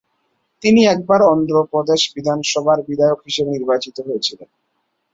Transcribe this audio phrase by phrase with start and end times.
[0.61, 4.49] তিনি একবার অন্ধ্র প্রদেশ বিধানসভার বিধায়ক হিসেবে নির্বাচিত হয়েছিলেন।